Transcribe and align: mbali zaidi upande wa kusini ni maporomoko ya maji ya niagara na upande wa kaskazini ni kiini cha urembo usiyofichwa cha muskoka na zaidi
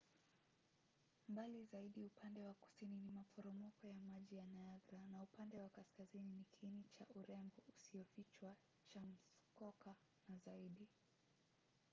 mbali 1.27 1.65
zaidi 1.65 2.03
upande 2.03 2.41
wa 2.43 2.53
kusini 2.53 2.97
ni 2.97 3.11
maporomoko 3.11 3.87
ya 3.87 3.99
maji 3.99 4.37
ya 4.37 4.45
niagara 4.45 5.05
na 5.11 5.21
upande 5.23 5.59
wa 5.59 5.69
kaskazini 5.69 6.29
ni 6.31 6.43
kiini 6.51 6.83
cha 6.93 7.05
urembo 7.15 7.63
usiyofichwa 7.75 8.55
cha 8.87 9.01
muskoka 9.01 9.95
na 10.27 10.37
zaidi 10.45 10.87